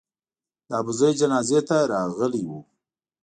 [0.67, 2.59] د ابوزید جنازې ته راغلي وو.